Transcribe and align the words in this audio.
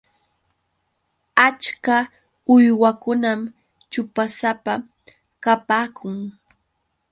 Achka 1.47 1.97
uywakunam 2.55 3.39
ćhupasapa 3.91 4.73
kapaakun. 5.43 6.17